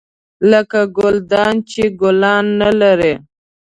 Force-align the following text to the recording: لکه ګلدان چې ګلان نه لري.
لکه 0.51 0.79
ګلدان 0.97 1.55
چې 1.69 1.83
ګلان 2.01 2.45
نه 2.61 2.69
لري. 2.81 3.13